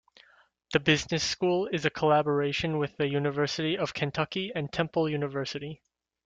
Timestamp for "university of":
3.07-3.93